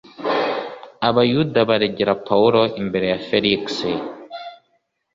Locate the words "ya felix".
3.11-3.63